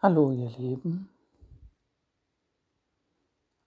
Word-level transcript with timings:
Hallo 0.00 0.30
ihr 0.30 0.50
Lieben. 0.50 1.10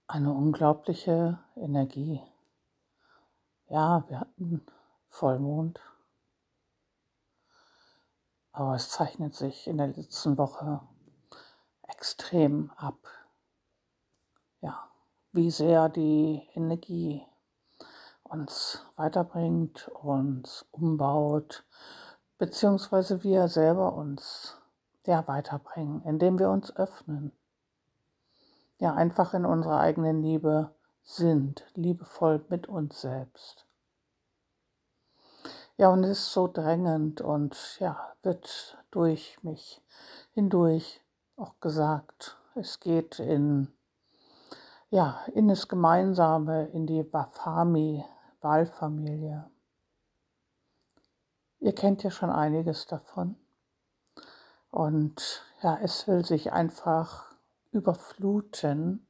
Eine 0.08 0.32
unglaubliche 0.32 1.40
Energie. 1.58 2.22
Ja, 3.68 4.06
wir 4.08 4.22
hatten 4.22 4.66
Vollmond, 5.10 5.82
aber 8.54 8.76
es 8.76 8.90
zeichnet 8.92 9.36
sich 9.36 9.68
in 9.68 9.78
der 9.78 9.88
letzten 9.88 10.38
Woche 10.38 10.80
extrem 11.90 12.72
ab. 12.78 13.10
Ja, 14.62 14.90
wie 15.34 15.52
sehr 15.52 15.90
die 15.90 16.48
Energie 16.54 17.26
uns 18.24 18.86
weiterbringt, 18.96 19.90
uns 19.90 20.66
umbaut, 20.72 21.66
beziehungsweise 22.38 23.22
wir 23.22 23.50
selber 23.50 23.92
uns 23.92 24.61
ja, 25.06 25.28
weiterbringen, 25.28 26.02
indem 26.04 26.40
wir 26.40 26.50
uns 26.50 26.76
öffnen. 26.76 27.32
Ja, 28.80 28.94
einfach 28.94 29.34
in 29.34 29.46
unserer 29.46 29.80
eigenen 29.80 30.22
Liebe 30.22 30.74
sind, 31.04 31.66
liebevoll 31.76 32.44
mit 32.50 32.68
uns 32.68 33.02
selbst. 33.02 33.66
Ja, 35.78 35.90
und 35.90 36.04
es 36.04 36.20
ist 36.20 36.34
so 36.34 36.48
drängend 36.48 37.22
und 37.22 37.78
ja, 37.80 38.14
wird 38.22 38.78
durch 38.92 39.42
mich 39.42 39.82
hindurch 40.34 41.02
auch 41.38 41.60
gesagt. 41.60 42.38
Es 42.54 42.80
geht 42.80 43.20
in, 43.20 43.68
ja, 44.90 45.22
in 45.34 45.48
das 45.48 45.68
Gemeinsame, 45.68 46.68
in 46.68 46.86
die 46.86 47.12
Wafami, 47.12 48.06
Wahlfamilie. 48.42 49.50
Ihr 51.60 51.74
kennt 51.74 52.04
ja 52.04 52.12
schon 52.12 52.30
einiges 52.30 52.88
davon. 52.88 53.36
Und 54.72 55.44
ja, 55.62 55.78
es 55.82 56.08
will 56.08 56.26
sich 56.26 56.54
einfach 56.54 57.36
überfluten. 57.72 59.06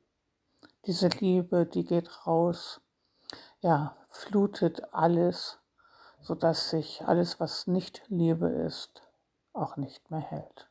Diese 0.86 1.08
Liebe, 1.08 1.66
die 1.68 1.86
geht 1.86 2.26
raus, 2.26 2.81
ja, 3.59 3.95
flutet 4.09 4.94
alles, 4.94 5.59
sodass 6.20 6.72
sich 6.72 7.03
alles, 7.06 7.40
was 7.40 7.68
nicht 7.68 8.03
Liebe 8.09 8.48
ist, 8.48 9.03
auch 9.53 9.78
nicht 9.78 10.09
mehr 10.09 10.20
hält. 10.20 10.68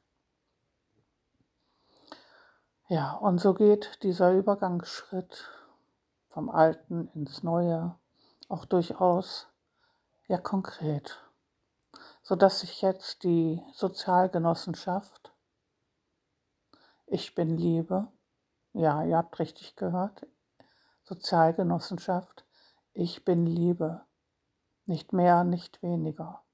Ja, 2.89 3.13
und 3.13 3.39
so 3.39 3.55
geht 3.55 4.03
dieser 4.03 4.33
Übergangsschritt 4.33 5.49
vom 6.29 6.51
Alten 6.51 7.09
ins 7.15 7.45
Neue 7.45 7.95
auch 8.49 8.65
durchaus 8.65 9.47
ja 10.27 10.39
konkret 10.39 11.23
sodass 12.31 12.61
sich 12.61 12.81
jetzt 12.81 13.25
die 13.25 13.61
Sozialgenossenschaft, 13.73 15.35
ich 17.07 17.35
bin 17.35 17.57
Liebe, 17.57 18.07
ja, 18.73 19.03
ihr 19.03 19.17
habt 19.17 19.41
richtig 19.41 19.75
gehört, 19.75 20.29
Sozialgenossenschaft, 21.03 22.47
ich 22.93 23.25
bin 23.25 23.47
Liebe, 23.47 24.03
nicht 24.87 25.13
mehr, 25.13 25.43
nicht 25.43 25.83
weniger. 25.83 26.45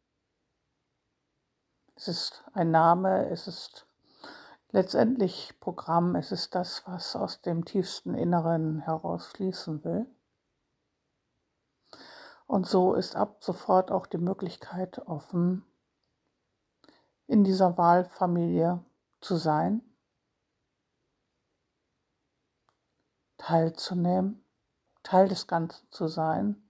Es 1.94 2.08
ist 2.08 2.42
ein 2.54 2.70
Name, 2.70 3.28
es 3.28 3.46
ist 3.46 3.86
letztendlich 4.70 5.60
Programm, 5.60 6.14
es 6.16 6.32
ist 6.32 6.54
das, 6.54 6.84
was 6.86 7.14
aus 7.14 7.42
dem 7.42 7.66
tiefsten 7.66 8.14
Inneren 8.14 8.78
herausfließen 8.78 9.84
will. 9.84 10.06
Und 12.46 12.66
so 12.66 12.94
ist 12.94 13.16
ab 13.16 13.38
sofort 13.40 13.90
auch 13.90 14.06
die 14.06 14.18
Möglichkeit 14.18 14.98
offen, 15.06 15.64
in 17.26 17.42
dieser 17.42 17.76
Wahlfamilie 17.76 18.84
zu 19.20 19.36
sein, 19.36 19.82
teilzunehmen, 23.36 24.44
Teil 25.02 25.28
des 25.28 25.46
Ganzen 25.46 25.90
zu 25.90 26.06
sein, 26.06 26.62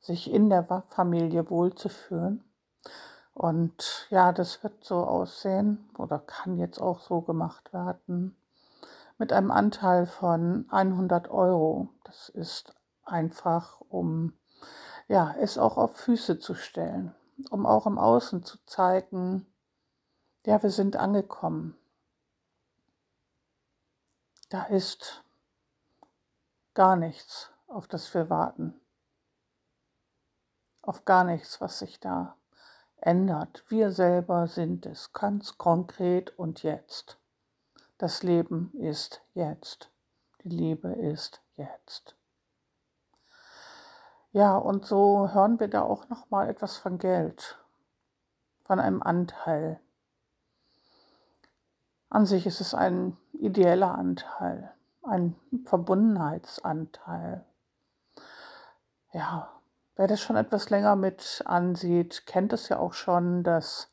sich 0.00 0.30
in 0.30 0.50
der 0.50 0.64
Familie 0.90 1.48
wohlzufühlen. 1.48 2.44
Und 3.34 4.06
ja, 4.10 4.32
das 4.32 4.62
wird 4.62 4.84
so 4.84 5.04
aussehen 5.04 5.88
oder 5.96 6.18
kann 6.18 6.58
jetzt 6.58 6.80
auch 6.80 7.00
so 7.00 7.22
gemacht 7.22 7.72
werden 7.72 8.36
mit 9.16 9.32
einem 9.32 9.50
Anteil 9.50 10.06
von 10.06 10.66
100 10.70 11.30
Euro. 11.30 11.88
Das 12.04 12.28
ist 12.28 12.74
einfach, 13.04 13.80
um 13.88 14.34
ja, 15.12 15.34
es 15.38 15.58
auch 15.58 15.76
auf 15.76 15.94
Füße 15.94 16.38
zu 16.38 16.54
stellen, 16.54 17.14
um 17.50 17.66
auch 17.66 17.84
im 17.84 17.98
Außen 17.98 18.44
zu 18.44 18.56
zeigen, 18.64 19.46
ja, 20.46 20.62
wir 20.62 20.70
sind 20.70 20.96
angekommen. 20.96 21.76
Da 24.48 24.64
ist 24.64 25.22
gar 26.72 26.96
nichts, 26.96 27.50
auf 27.66 27.88
das 27.88 28.14
wir 28.14 28.30
warten. 28.30 28.80
Auf 30.80 31.04
gar 31.04 31.24
nichts, 31.24 31.60
was 31.60 31.80
sich 31.80 32.00
da 32.00 32.34
ändert. 32.96 33.64
Wir 33.68 33.92
selber 33.92 34.46
sind 34.46 34.86
es 34.86 35.12
ganz 35.12 35.58
konkret 35.58 36.38
und 36.38 36.62
jetzt. 36.62 37.18
Das 37.98 38.22
Leben 38.22 38.72
ist 38.78 39.20
jetzt. 39.34 39.90
Die 40.42 40.48
Liebe 40.48 40.88
ist 40.88 41.42
jetzt. 41.56 42.16
Ja, 44.32 44.56
und 44.56 44.86
so 44.86 45.30
hören 45.32 45.60
wir 45.60 45.68
da 45.68 45.82
auch 45.82 46.08
noch 46.08 46.30
mal 46.30 46.48
etwas 46.48 46.78
von 46.78 46.98
Geld, 46.98 47.58
von 48.64 48.80
einem 48.80 49.02
Anteil. 49.02 49.78
An 52.08 52.24
sich 52.24 52.46
ist 52.46 52.62
es 52.62 52.72
ein 52.72 53.18
ideeller 53.34 53.94
Anteil, 53.94 54.72
ein 55.02 55.36
Verbundenheitsanteil. 55.66 57.44
Ja, 59.12 59.50
wer 59.96 60.06
das 60.06 60.20
schon 60.20 60.36
etwas 60.36 60.70
länger 60.70 60.96
mit 60.96 61.42
ansieht, 61.44 62.24
kennt 62.26 62.54
es 62.54 62.70
ja 62.70 62.78
auch 62.78 62.94
schon, 62.94 63.44
dass 63.44 63.92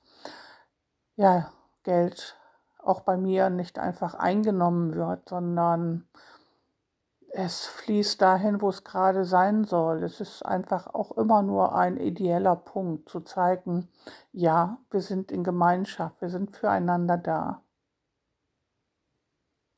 ja, 1.18 1.52
Geld 1.84 2.38
auch 2.78 3.02
bei 3.02 3.18
mir 3.18 3.50
nicht 3.50 3.78
einfach 3.78 4.14
eingenommen 4.14 4.96
wird, 4.96 5.28
sondern 5.28 6.08
es 7.32 7.66
fließt 7.66 8.22
dahin, 8.22 8.62
wo 8.62 8.70
es 8.70 8.84
gerade 8.84 9.26
sein 9.26 9.64
soll. 9.64 10.04
Es 10.04 10.20
ist 10.20 10.46
einfach 10.46 10.88
auch 10.94 11.12
immer 11.18 11.42
nur 11.42 11.76
ein 11.76 11.98
ideeller 11.98 12.56
Punkt, 12.56 13.10
zu 13.10 13.22
zeigen, 13.22 13.88
ja, 14.32 14.78
wir 14.90 15.02
sind 15.02 15.32
in 15.32 15.44
Gemeinschaft, 15.44 16.22
wir 16.22 16.30
sind 16.30 16.56
füreinander 16.56 17.18
da. 17.18 17.62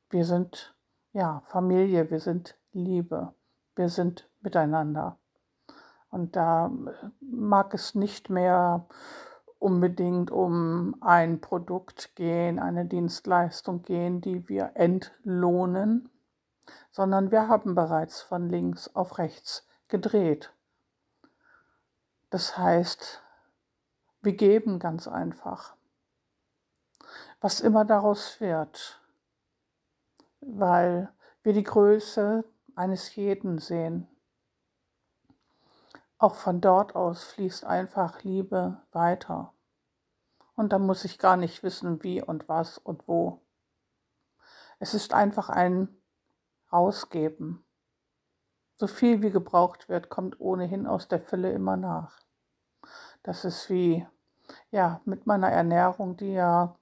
Wir 0.09 0.25
sind 0.25 0.75
ja 1.13 1.41
Familie, 1.47 2.09
wir 2.09 2.19
sind 2.19 2.57
Liebe, 2.73 3.33
wir 3.75 3.89
sind 3.89 4.29
miteinander. 4.41 5.17
Und 6.09 6.35
da 6.35 6.71
mag 7.21 7.73
es 7.73 7.95
nicht 7.95 8.29
mehr 8.29 8.85
unbedingt 9.59 10.31
um 10.31 10.95
ein 11.01 11.39
Produkt 11.39 12.15
gehen, 12.15 12.59
eine 12.59 12.85
Dienstleistung 12.85 13.83
gehen, 13.83 14.19
die 14.19 14.49
wir 14.49 14.71
entlohnen, 14.73 16.09
sondern 16.91 17.31
wir 17.31 17.47
haben 17.47 17.75
bereits 17.75 18.21
von 18.21 18.49
links 18.49 18.93
auf 18.95 19.17
rechts 19.17 19.65
gedreht. 19.87 20.53
Das 22.29 22.57
heißt, 22.57 23.21
wir 24.21 24.33
geben 24.33 24.79
ganz 24.79 25.07
einfach. 25.07 25.75
Was 27.39 27.59
immer 27.59 27.85
daraus 27.85 28.39
wird, 28.39 29.01
weil 30.39 31.11
wir 31.43 31.53
die 31.53 31.63
Größe 31.63 32.43
eines 32.75 33.15
jeden 33.15 33.57
sehen. 33.57 34.07
Auch 36.17 36.35
von 36.35 36.61
dort 36.61 36.95
aus 36.95 37.23
fließt 37.23 37.65
einfach 37.65 38.23
Liebe 38.23 38.81
weiter. 38.91 39.53
Und 40.55 40.71
da 40.71 40.79
muss 40.79 41.03
ich 41.03 41.17
gar 41.17 41.35
nicht 41.35 41.63
wissen, 41.63 42.03
wie 42.03 42.21
und 42.21 42.47
was 42.47 42.77
und 42.77 43.07
wo. 43.07 43.41
Es 44.79 44.93
ist 44.93 45.13
einfach 45.13 45.49
ein 45.49 46.00
ausgeben. 46.71 47.63
So 48.77 48.87
viel 48.87 49.21
wie 49.21 49.29
gebraucht 49.29 49.89
wird, 49.89 50.09
kommt 50.09 50.39
ohnehin 50.39 50.87
aus 50.87 51.07
der 51.07 51.21
Fülle 51.21 51.51
immer 51.51 51.77
nach. 51.77 52.19
Das 53.23 53.45
ist 53.45 53.69
wie, 53.69 54.07
ja, 54.71 55.01
mit 55.05 55.27
meiner 55.27 55.51
Ernährung, 55.51 56.17
die 56.17 56.33
ja 56.33 56.75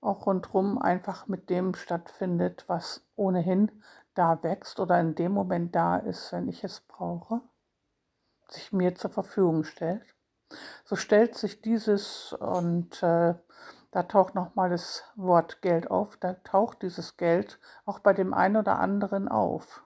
auch 0.00 0.26
rundherum 0.26 0.78
einfach 0.78 1.28
mit 1.28 1.48
dem 1.48 1.74
stattfindet, 1.74 2.64
was 2.66 3.06
ohnehin 3.14 3.70
da 4.14 4.42
wächst 4.42 4.80
oder 4.80 4.98
in 5.00 5.14
dem 5.14 5.32
Moment 5.32 5.74
da 5.74 5.96
ist, 5.96 6.32
wenn 6.32 6.48
ich 6.48 6.64
es 6.64 6.80
brauche, 6.80 7.40
sich 8.48 8.72
mir 8.72 8.94
zur 8.94 9.10
Verfügung 9.10 9.62
stellt. 9.64 10.04
So 10.84 10.96
stellt 10.96 11.36
sich 11.36 11.62
dieses 11.62 12.32
und 12.32 13.02
äh, 13.02 13.34
da 13.92 14.02
taucht 14.02 14.34
nochmal 14.34 14.70
das 14.70 15.04
Wort 15.14 15.62
Geld 15.62 15.90
auf, 15.90 16.16
da 16.16 16.34
taucht 16.34 16.82
dieses 16.82 17.16
Geld 17.16 17.60
auch 17.84 18.00
bei 18.00 18.12
dem 18.12 18.34
einen 18.34 18.56
oder 18.56 18.80
anderen 18.80 19.28
auf. 19.28 19.84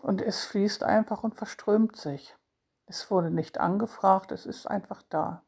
Und 0.00 0.22
es 0.22 0.44
fließt 0.44 0.84
einfach 0.84 1.24
und 1.24 1.34
verströmt 1.34 1.96
sich. 1.96 2.36
Es 2.86 3.10
wurde 3.10 3.30
nicht 3.32 3.58
angefragt, 3.58 4.30
es 4.30 4.46
ist 4.46 4.66
einfach 4.66 5.02
da. 5.02 5.42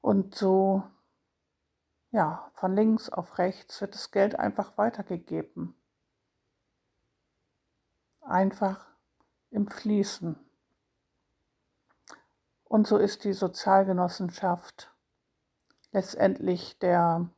Und 0.00 0.34
so 0.34 0.82
ja, 2.10 2.50
von 2.54 2.74
links 2.74 3.10
auf 3.10 3.38
rechts 3.38 3.80
wird 3.80 3.94
das 3.94 4.10
Geld 4.10 4.38
einfach 4.38 4.78
weitergegeben. 4.78 5.74
Einfach 8.20 8.86
im 9.50 9.68
Fließen. 9.68 10.47
Und 12.68 12.86
so 12.86 12.98
ist 12.98 13.24
die 13.24 13.32
Sozialgenossenschaft 13.32 14.92
letztendlich 15.90 16.78
der 16.78 17.30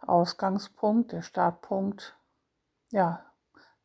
Ausgangspunkt, 0.00 1.12
der 1.12 1.22
Startpunkt 1.22 2.16
ja, 2.90 3.24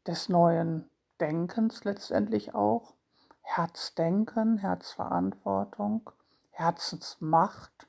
des 0.08 0.28
neuen 0.30 0.90
Denkens 1.20 1.84
letztendlich 1.84 2.56
auch. 2.56 2.96
Herzdenken, 3.42 4.58
Herzverantwortung, 4.58 6.10
Herzensmacht. 6.50 7.88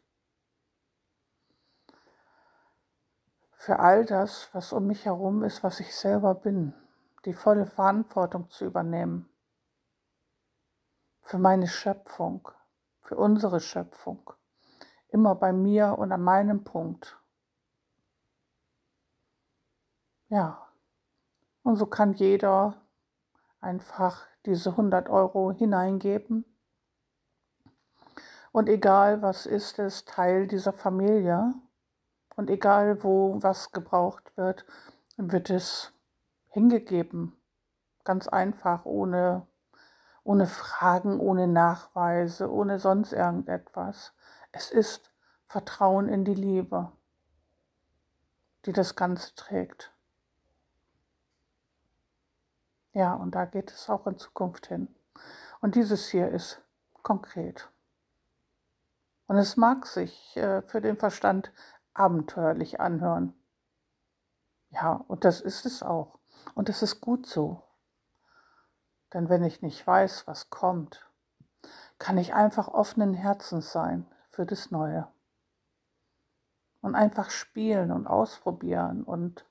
Für 3.52 3.78
all 3.78 4.04
das, 4.04 4.50
was 4.52 4.74
um 4.74 4.86
mich 4.86 5.06
herum 5.06 5.42
ist, 5.42 5.64
was 5.64 5.80
ich 5.80 5.96
selber 5.96 6.34
bin, 6.34 6.74
die 7.24 7.32
volle 7.32 7.64
Verantwortung 7.64 8.50
zu 8.50 8.66
übernehmen 8.66 9.26
für 11.26 11.38
meine 11.38 11.66
Schöpfung, 11.66 12.48
für 13.00 13.16
unsere 13.16 13.58
Schöpfung, 13.58 14.30
immer 15.08 15.34
bei 15.34 15.52
mir 15.52 15.98
und 15.98 16.12
an 16.12 16.22
meinem 16.22 16.62
Punkt. 16.62 17.18
Ja, 20.28 20.68
und 21.64 21.74
so 21.74 21.86
kann 21.86 22.12
jeder 22.12 22.80
einfach 23.60 24.24
diese 24.44 24.70
100 24.70 25.08
Euro 25.08 25.50
hineingeben. 25.50 26.44
Und 28.52 28.68
egal 28.68 29.20
was 29.20 29.46
ist 29.46 29.80
es, 29.80 30.04
Teil 30.04 30.46
dieser 30.46 30.72
Familie. 30.72 31.54
Und 32.36 32.50
egal 32.50 33.02
wo 33.02 33.42
was 33.42 33.72
gebraucht 33.72 34.36
wird, 34.36 34.64
wird 35.16 35.50
es 35.50 35.92
hingegeben. 36.50 37.36
Ganz 38.04 38.28
einfach, 38.28 38.84
ohne 38.84 39.48
ohne 40.26 40.48
Fragen, 40.48 41.20
ohne 41.20 41.46
Nachweise, 41.46 42.50
ohne 42.50 42.80
sonst 42.80 43.12
irgendetwas. 43.12 44.12
Es 44.50 44.72
ist 44.72 45.12
Vertrauen 45.46 46.08
in 46.08 46.24
die 46.24 46.34
Liebe, 46.34 46.90
die 48.64 48.72
das 48.72 48.96
Ganze 48.96 49.36
trägt. 49.36 49.92
Ja, 52.92 53.14
und 53.14 53.36
da 53.36 53.44
geht 53.44 53.70
es 53.70 53.88
auch 53.88 54.06
in 54.08 54.18
Zukunft 54.18 54.66
hin. 54.66 54.88
Und 55.60 55.76
dieses 55.76 56.08
hier 56.08 56.28
ist 56.28 56.60
konkret. 57.02 57.70
Und 59.28 59.36
es 59.36 59.56
mag 59.56 59.86
sich 59.86 60.36
äh, 60.36 60.62
für 60.62 60.80
den 60.80 60.96
Verstand 60.96 61.52
abenteuerlich 61.94 62.80
anhören. 62.80 63.32
Ja, 64.70 65.04
und 65.06 65.24
das 65.24 65.40
ist 65.40 65.66
es 65.66 65.84
auch. 65.84 66.18
Und 66.56 66.68
es 66.68 66.82
ist 66.82 67.00
gut 67.00 67.26
so. 67.26 67.65
Denn 69.16 69.30
wenn 69.30 69.42
ich 69.44 69.62
nicht 69.62 69.86
weiß, 69.86 70.26
was 70.26 70.50
kommt, 70.50 71.08
kann 71.98 72.18
ich 72.18 72.34
einfach 72.34 72.68
offenen 72.68 73.14
Herzens 73.14 73.72
sein 73.72 74.06
für 74.30 74.44
das 74.44 74.70
Neue. 74.70 75.08
Und 76.82 76.94
einfach 76.94 77.30
spielen 77.30 77.92
und 77.92 78.06
ausprobieren. 78.06 79.02
Und 79.02 79.46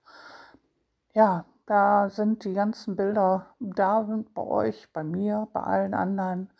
ja, 1.13 1.45
da 1.65 2.11
sind 2.11 2.43
die 2.43 2.53
ganzen 2.53 2.95
Bilder 2.95 3.55
da 3.59 4.07
bei 4.35 4.43
euch, 4.43 4.93
bei 4.93 5.03
mir, 5.03 5.47
bei 5.51 5.61
allen 5.61 5.95
anderen. 5.95 6.53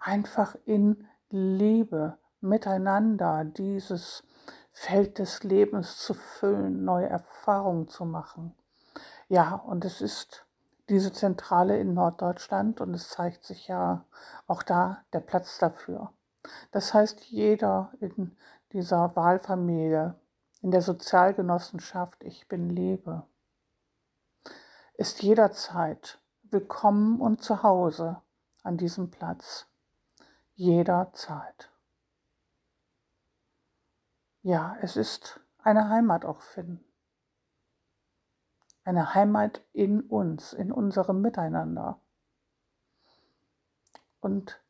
Einfach 0.00 0.56
in 0.64 1.06
Liebe 1.30 2.18
miteinander 2.40 3.44
dieses 3.44 4.24
Feld 4.72 5.20
des 5.20 5.44
Lebens 5.44 5.98
zu 5.98 6.12
füllen, 6.12 6.84
neue 6.84 7.08
Erfahrungen 7.08 7.86
zu 7.86 8.04
machen. 8.04 8.52
Ja, 9.28 9.54
und 9.54 9.84
es 9.84 10.00
ist 10.00 10.47
diese 10.88 11.12
Zentrale 11.12 11.78
in 11.78 11.94
Norddeutschland 11.94 12.80
und 12.80 12.94
es 12.94 13.10
zeigt 13.10 13.44
sich 13.44 13.68
ja 13.68 14.04
auch 14.46 14.62
da 14.62 15.04
der 15.12 15.20
Platz 15.20 15.58
dafür. 15.58 16.12
Das 16.70 16.94
heißt, 16.94 17.24
jeder 17.26 17.92
in 18.00 18.36
dieser 18.72 19.14
Wahlfamilie, 19.14 20.14
in 20.62 20.70
der 20.70 20.82
Sozialgenossenschaft 20.82 22.24
Ich 22.24 22.48
bin 22.48 22.70
Liebe, 22.70 23.26
ist 24.94 25.22
jederzeit 25.22 26.20
willkommen 26.42 27.20
und 27.20 27.42
zu 27.42 27.62
Hause 27.62 28.22
an 28.62 28.76
diesem 28.76 29.10
Platz. 29.10 29.66
Jederzeit. 30.54 31.70
Ja, 34.42 34.76
es 34.80 34.96
ist 34.96 35.40
eine 35.62 35.88
Heimat 35.88 36.24
auch 36.24 36.40
finden 36.40 36.87
eine 38.88 39.12
Heimat 39.12 39.60
in 39.74 40.00
uns, 40.00 40.54
in 40.54 40.72
unserem 40.72 41.20
Miteinander. 41.20 42.00
Und 44.18 44.62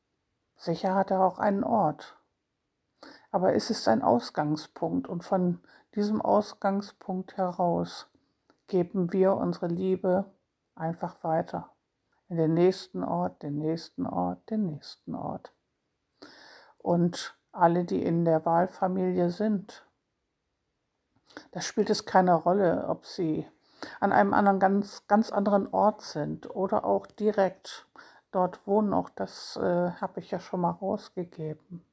sicher 0.57 0.97
hat 0.97 1.13
er 1.13 1.21
auch 1.21 1.39
einen 1.39 1.63
Ort. 1.63 2.19
Aber 3.31 3.55
es 3.55 3.71
ist 3.71 3.87
ein 3.87 4.03
Ausgangspunkt 4.03 5.07
und 5.07 5.23
von 5.23 5.63
diesem 5.95 6.21
Ausgangspunkt 6.21 7.37
heraus 7.37 8.11
geben 8.67 9.13
wir 9.13 9.37
unsere 9.37 9.69
Liebe 9.69 10.25
einfach 10.75 11.23
weiter. 11.23 11.71
In 12.29 12.39
den 12.39 12.55
nächsten 12.55 13.05
Ort, 13.05 13.45
den 13.45 13.59
nächsten 13.59 14.05
Ort, 14.05 14.51
den 14.51 14.67
nächsten 14.67 15.15
Ort. 15.15 15.53
Und 16.77 17.39
alle, 17.53 17.85
die 17.85 18.03
in 18.03 18.25
der 18.25 18.45
Wahlfamilie 18.45 19.31
sind, 19.31 19.87
da 21.53 21.61
spielt 21.61 21.89
es 21.89 22.05
keine 22.05 22.35
Rolle, 22.35 22.89
ob 22.89 23.07
sie 23.07 23.47
an 24.01 24.13
einem 24.13 24.35
anderen, 24.35 24.59
ganz, 24.59 25.07
ganz 25.07 25.31
anderen 25.31 25.69
Ort 25.73 26.03
sind 26.03 26.55
oder 26.55 26.85
auch 26.85 27.07
direkt 27.07 27.87
dort 28.31 28.67
wohnen. 28.67 28.93
Auch 28.93 29.11
das 29.11 29.57
äh, 29.57 29.91
habe 29.93 30.21
ich 30.21 30.31
ja 30.31 30.41
schon 30.41 30.61
mal 30.61 30.71
rausgegeben. 30.71 31.85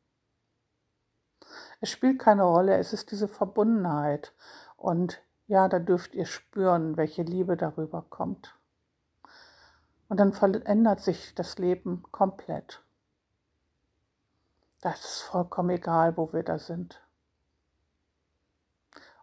Es 1.82 1.90
spielt 1.90 2.20
keine 2.20 2.44
Rolle, 2.44 2.78
es 2.78 2.94
ist 2.94 3.12
diese 3.12 3.28
Verbundenheit. 3.28 4.34
Und 4.78 5.22
ja, 5.48 5.68
da 5.68 5.80
dürft 5.80 6.16
ihr 6.16 6.26
spüren, 6.26 6.98
welche 6.98 7.24
Liebe 7.24 7.56
darüber 7.56 8.04
kommt. 8.10 8.56
Und 10.08 10.20
dann 10.20 10.34
verändert 10.34 11.02
sich 11.02 11.34
das 11.36 11.58
Leben 11.58 12.04
komplett. 12.12 12.82
Das 14.82 15.04
ist 15.04 15.22
vollkommen 15.22 15.72
egal, 15.72 16.16
wo 16.18 16.32
wir 16.32 16.44
da 16.44 16.60
sind. 16.60 17.02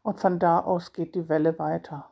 Und 0.02 0.18
von 0.18 0.40
da 0.40 0.58
aus 0.58 0.92
geht 0.92 1.14
die 1.14 1.28
Welle 1.28 1.58
weiter 1.60 2.11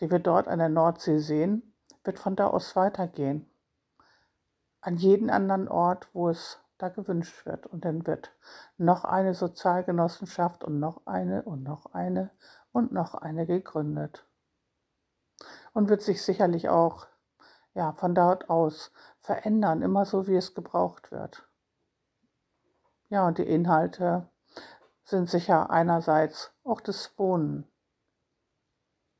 die 0.00 0.10
wir 0.10 0.18
dort 0.18 0.48
an 0.48 0.58
der 0.58 0.68
Nordsee 0.68 1.18
sehen, 1.18 1.74
wird 2.04 2.18
von 2.18 2.36
da 2.36 2.48
aus 2.48 2.76
weitergehen. 2.76 3.48
An 4.80 4.96
jeden 4.96 5.30
anderen 5.30 5.68
Ort, 5.68 6.08
wo 6.12 6.28
es 6.28 6.60
da 6.78 6.88
gewünscht 6.88 7.46
wird. 7.46 7.66
Und 7.66 7.84
dann 7.84 8.06
wird 8.06 8.32
noch 8.76 9.04
eine 9.04 9.34
Sozialgenossenschaft 9.34 10.64
und 10.64 10.78
noch 10.78 11.06
eine 11.06 11.42
und 11.42 11.62
noch 11.62 11.86
eine 11.92 12.30
und 12.72 12.92
noch 12.92 13.14
eine 13.14 13.46
gegründet. 13.46 14.26
Und 15.72 15.88
wird 15.88 16.02
sich 16.02 16.22
sicherlich 16.22 16.68
auch 16.68 17.06
ja, 17.74 17.92
von 17.92 18.14
dort 18.14 18.48
aus 18.48 18.90
verändern, 19.20 19.82
immer 19.82 20.06
so, 20.06 20.26
wie 20.26 20.36
es 20.36 20.54
gebraucht 20.54 21.10
wird. 21.10 21.46
Ja, 23.08 23.26
und 23.26 23.38
die 23.38 23.46
Inhalte 23.46 24.28
sind 25.04 25.28
sicher 25.28 25.70
einerseits 25.70 26.52
auch 26.64 26.80
das 26.80 27.16
Wohnen, 27.18 27.68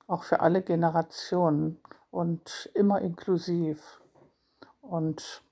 auch 0.07 0.23
für 0.23 0.41
alle 0.41 0.63
Generationen 0.63 1.81
und 2.11 2.71
immer 2.75 3.01
inklusiv. 3.01 4.01
Und 4.81 5.43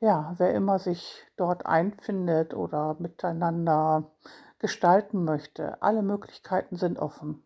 ja, 0.00 0.34
wer 0.38 0.54
immer 0.54 0.78
sich 0.78 1.26
dort 1.36 1.66
einfindet 1.66 2.54
oder 2.54 2.96
miteinander 2.98 4.10
gestalten 4.58 5.24
möchte, 5.24 5.80
alle 5.82 6.02
Möglichkeiten 6.02 6.76
sind 6.76 6.98
offen. 6.98 7.44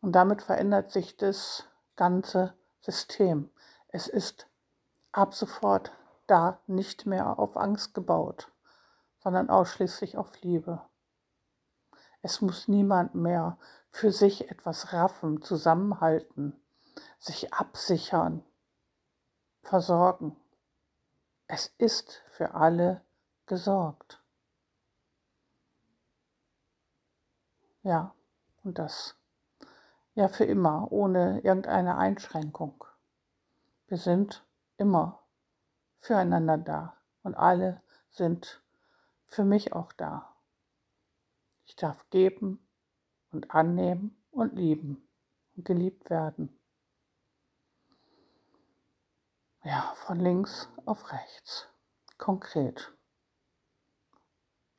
Und 0.00 0.12
damit 0.12 0.42
verändert 0.42 0.90
sich 0.90 1.16
das 1.16 1.66
ganze 1.96 2.54
System. 2.80 3.50
Es 3.88 4.06
ist 4.06 4.48
ab 5.12 5.34
sofort 5.34 5.92
da 6.26 6.60
nicht 6.66 7.06
mehr 7.06 7.38
auf 7.38 7.56
Angst 7.56 7.94
gebaut, 7.94 8.52
sondern 9.20 9.50
ausschließlich 9.50 10.16
auf 10.16 10.40
Liebe. 10.42 10.82
Es 12.24 12.40
muss 12.40 12.68
niemand 12.68 13.14
mehr 13.14 13.58
für 13.90 14.10
sich 14.10 14.50
etwas 14.50 14.94
raffen, 14.94 15.42
zusammenhalten, 15.42 16.58
sich 17.18 17.52
absichern, 17.52 18.42
versorgen. 19.60 20.34
Es 21.48 21.66
ist 21.76 22.22
für 22.30 22.54
alle 22.54 23.02
gesorgt. 23.44 24.22
Ja, 27.82 28.14
und 28.62 28.78
das 28.78 29.16
ja 30.14 30.28
für 30.28 30.46
immer, 30.46 30.90
ohne 30.92 31.40
irgendeine 31.40 31.98
Einschränkung. 31.98 32.86
Wir 33.86 33.98
sind 33.98 34.46
immer 34.78 35.22
füreinander 36.00 36.56
da 36.56 36.96
und 37.22 37.34
alle 37.34 37.82
sind 38.08 38.62
für 39.26 39.44
mich 39.44 39.74
auch 39.74 39.92
da. 39.92 40.33
Ich 41.66 41.76
darf 41.76 42.08
geben 42.10 42.66
und 43.30 43.50
annehmen 43.50 44.16
und 44.30 44.54
lieben 44.54 45.08
und 45.56 45.64
geliebt 45.64 46.10
werden. 46.10 46.58
Ja, 49.62 49.94
von 49.96 50.20
links 50.20 50.68
auf 50.84 51.10
rechts. 51.10 51.68
Konkret. 52.18 52.92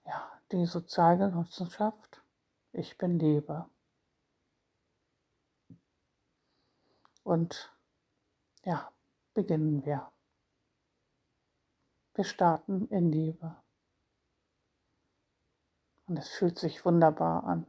Ja, 0.06 0.40
die 0.52 0.66
Sozialgenossenschaft. 0.66 2.22
Ich 2.72 2.98
bin 2.98 3.18
Liebe. 3.18 3.70
Und 7.24 7.74
ja, 8.64 8.92
beginnen 9.34 9.84
wir. 9.86 10.12
Wir 12.14 12.24
starten 12.24 12.88
in 12.90 13.12
Liebe. 13.12 13.56
Und 16.08 16.18
es 16.18 16.30
fühlt 16.30 16.60
sich 16.60 16.86
wunderbar 16.86 17.44
an. 17.46 17.66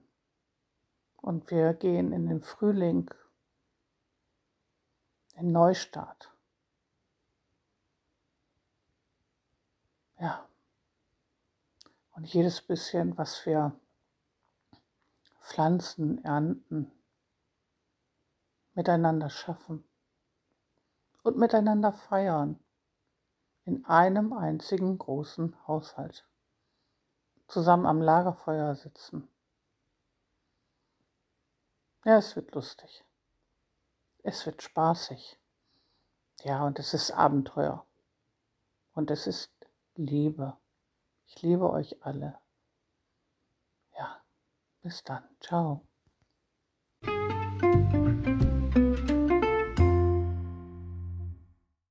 Und 1.16 1.50
wir 1.50 1.75
gehen 1.75 2.12
in 2.12 2.26
den 2.26 2.43
Frühling, 2.43 3.11
den 5.37 5.52
Neustart. 5.52 6.33
Ja. 10.19 10.47
Und 12.12 12.26
jedes 12.33 12.62
bisschen, 12.62 13.16
was 13.19 13.45
wir 13.45 13.78
pflanzen, 15.40 16.25
ernten, 16.25 16.90
miteinander 18.75 19.31
schaffen 19.31 19.85
und 21.23 21.38
miteinander 21.38 21.93
feiern 21.93 22.59
in 23.64 23.85
einem 23.87 24.33
einzigen 24.33 24.99
großen 24.99 25.57
Haushalt. 25.66 26.26
Zusammen 27.49 27.87
am 27.87 28.03
Lagerfeuer 28.03 28.75
sitzen. 28.75 29.29
Ja, 32.05 32.19
es 32.19 32.37
wird 32.37 32.55
lustig. 32.55 33.05
Es 34.23 34.45
wird 34.47 34.62
spaßig. 34.62 35.38
Ja, 36.43 36.65
und 36.65 36.79
es 36.79 36.95
ist 36.95 37.12
Abenteuer. 37.12 37.87
Und 38.95 39.11
es 39.11 39.26
ist 39.26 39.53
Liebe. 39.95 40.57
Ich 41.26 41.43
liebe 41.43 41.71
euch 41.71 42.03
alle. 42.05 42.38
Ja, 43.97 44.21
bis 44.83 45.03
dann. 45.05 45.25
Ciao. 45.41 45.86